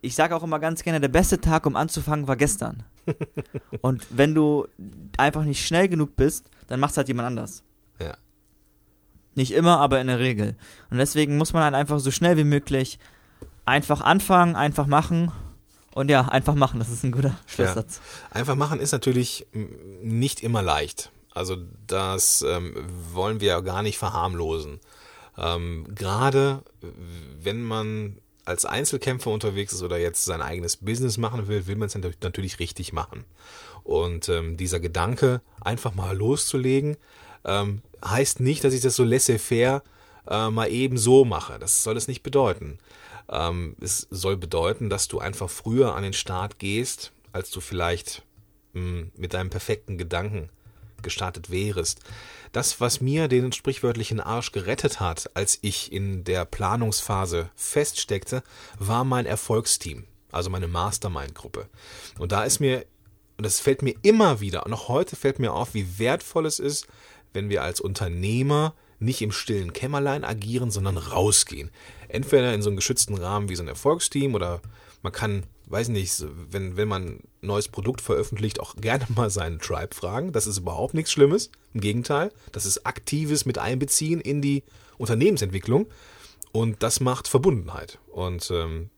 [0.00, 2.84] Ich sage auch immer ganz gerne, der beste Tag, um anzufangen, war gestern.
[3.82, 4.66] und wenn du
[5.18, 7.64] einfach nicht schnell genug bist, dann macht es halt jemand anders.
[8.00, 8.16] Ja.
[9.34, 10.56] Nicht immer, aber in der Regel.
[10.90, 12.98] Und deswegen muss man halt einfach so schnell wie möglich
[13.64, 15.32] einfach anfangen, einfach machen.
[15.98, 18.00] Und ja, einfach machen, das ist ein guter Schlusssatz.
[18.30, 19.46] Einfach machen ist natürlich
[20.02, 21.10] nicht immer leicht.
[21.34, 21.56] Also
[21.86, 22.74] das ähm,
[23.12, 24.78] wollen wir ja gar nicht verharmlosen.
[25.36, 26.62] Ähm, Gerade
[27.42, 31.86] wenn man als Einzelkämpfer unterwegs ist oder jetzt sein eigenes Business machen will, will man
[31.86, 33.24] es natürlich- natürlich richtig machen.
[33.84, 36.96] Und ähm, dieser Gedanke, einfach mal loszulegen,
[37.44, 39.82] ähm, heißt nicht, dass ich das so laissez-faire
[40.28, 41.58] äh, mal eben so mache.
[41.58, 42.78] Das soll es nicht bedeuten.
[43.30, 48.22] Ähm, es soll bedeuten, dass du einfach früher an den Start gehst, als du vielleicht
[48.72, 50.50] mh, mit deinem perfekten Gedanken
[51.02, 52.00] gestartet wärest.
[52.52, 58.42] Das, was mir den sprichwörtlichen Arsch gerettet hat, als ich in der Planungsphase feststeckte,
[58.78, 61.68] war mein Erfolgsteam, also meine Mastermind-Gruppe.
[62.18, 62.84] Und da ist mir,
[63.36, 66.58] und das fällt mir immer wieder, und auch heute fällt mir auf, wie wertvoll es
[66.58, 66.86] ist,
[67.32, 71.70] wenn wir als Unternehmer nicht im stillen Kämmerlein agieren, sondern rausgehen.
[72.08, 74.60] Entweder in so einem geschützten Rahmen wie so ein Erfolgsteam oder
[75.02, 79.58] man kann, weiß nicht, wenn, wenn man ein neues Produkt veröffentlicht, auch gerne mal seinen
[79.58, 80.32] Tribe fragen.
[80.32, 81.50] Das ist überhaupt nichts Schlimmes.
[81.74, 84.64] Im Gegenteil, das ist aktives mit einbeziehen in die
[84.96, 85.86] Unternehmensentwicklung
[86.52, 87.98] und das macht Verbundenheit.
[88.08, 88.90] Und ähm,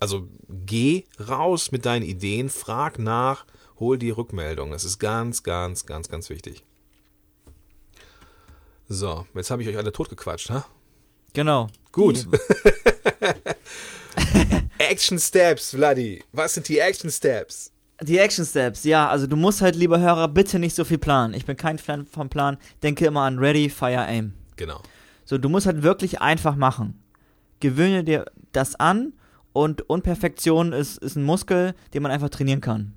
[0.00, 3.46] also geh raus mit deinen Ideen, frag nach,
[3.78, 4.70] hol die Rückmeldung.
[4.70, 6.64] Das ist ganz, ganz, ganz, ganz wichtig.
[8.88, 10.66] So, jetzt habe ich euch alle totgequatscht, ha?
[11.34, 11.68] Genau.
[11.92, 12.26] Gut.
[14.78, 16.22] Action Steps, Vladi.
[16.32, 17.72] Was sind die Action Steps?
[18.00, 21.34] Die Action Steps, ja, also du musst halt, lieber Hörer, bitte nicht so viel planen.
[21.34, 22.56] Ich bin kein Fan vom Plan.
[22.82, 24.32] Denke immer an Ready, Fire, Aim.
[24.56, 24.80] Genau.
[25.24, 27.02] So, du musst halt wirklich einfach machen.
[27.60, 29.12] Gewöhne dir das an
[29.52, 32.94] und Unperfektion ist, ist ein Muskel, den man einfach trainieren kann.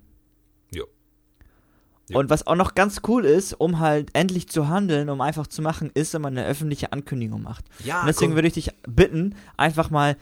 [2.13, 5.61] Und was auch noch ganz cool ist, um halt endlich zu handeln, um einfach zu
[5.61, 7.65] machen, ist, wenn man eine öffentliche Ankündigung macht.
[7.83, 8.35] Ja, Und deswegen komm.
[8.37, 10.15] würde ich dich bitten, einfach mal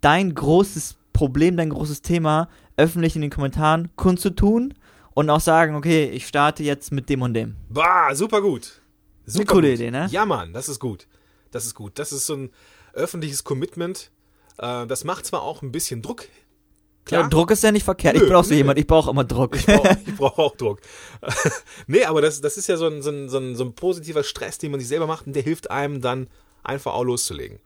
[0.00, 2.48] dein großes Problem, dein großes Thema
[2.78, 4.72] öffentlich in den Kommentaren kundzutun
[5.14, 7.56] und auch sagen, okay, ich starte jetzt mit dem und dem.
[7.68, 8.80] Bah, super gut.
[9.26, 9.74] Super coole gut.
[9.80, 10.08] Idee, ne?
[10.10, 11.06] Ja, Mann, das ist gut.
[11.50, 11.98] Das ist gut.
[11.98, 12.50] Das ist so ein
[12.94, 14.10] öffentliches Commitment.
[14.58, 16.26] Äh, das macht zwar auch ein bisschen Druck.
[17.10, 18.16] Ja, Druck ist ja nicht verkehrt.
[18.16, 18.56] ich Nö, brauche so nö.
[18.56, 19.56] jemand, ich brauche immer Druck.
[19.56, 20.80] Ich brauche brauch auch Druck.
[21.86, 24.22] nee, aber das, das ist ja so ein, so, ein, so, ein, so ein positiver
[24.22, 26.28] Stress, den man sich selber macht und der hilft einem dann
[26.62, 27.58] einfach auch loszulegen.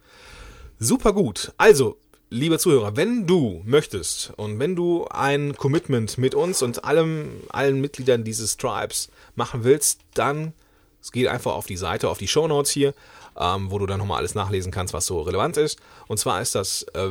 [0.78, 1.52] Super gut.
[1.58, 1.98] Also,
[2.30, 7.80] lieber Zuhörer, wenn du möchtest und wenn du ein Commitment mit uns und allem, allen
[7.80, 10.54] Mitgliedern dieses Tribes machen willst, dann
[11.12, 12.92] geh einfach auf die Seite, auf die Shownotes hier,
[13.38, 15.78] ähm, wo du dann nochmal alles nachlesen kannst, was so relevant ist.
[16.08, 17.08] Und zwar ist das äh,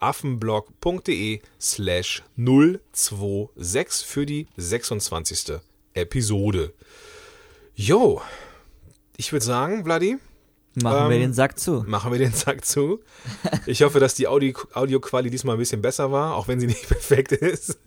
[0.00, 5.60] www.affenblog.de slash 026 für die 26.
[5.94, 6.72] Episode.
[7.74, 8.20] Jo,
[9.16, 10.16] ich würde sagen, Vladi,
[10.76, 11.84] Machen wir Ähm, den Sack zu.
[11.86, 13.00] machen wir den Sack zu.
[13.66, 16.88] Ich hoffe, dass die Audio- Audioqualität diesmal ein bisschen besser war, auch wenn sie nicht
[16.88, 17.78] perfekt ist.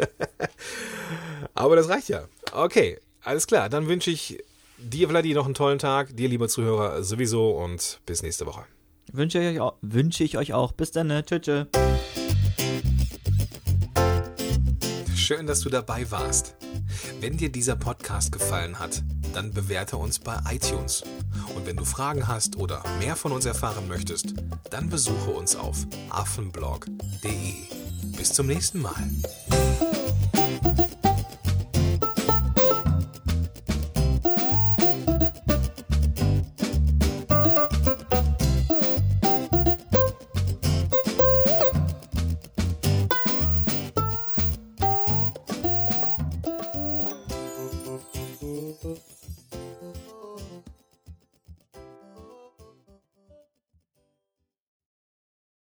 [1.54, 2.30] Aber das reicht ja.
[2.54, 3.67] Okay, alles klar.
[3.67, 4.41] Dann wünsche ich
[4.78, 6.15] dir, Vladi, noch einen tollen Tag.
[6.15, 7.52] Dir, lieber Zuhörer, sowieso.
[7.52, 8.63] Und bis nächste Woche.
[9.12, 9.76] Wünsche ich euch auch.
[9.82, 10.72] Wünsche ich euch auch.
[10.72, 11.08] Bis dann.
[11.08, 11.24] Ne?
[11.26, 11.65] Tschö, tschö.
[15.15, 16.56] Schön, dass du dabei warst.
[17.20, 21.04] Wenn dir dieser Podcast gefallen hat, dann bewerte uns bei iTunes.
[21.56, 24.34] Und wenn du Fragen hast oder mehr von uns erfahren möchtest,
[24.70, 27.54] dann besuche uns auf affenblog.de.
[28.17, 29.04] Bis zum nächsten Mal.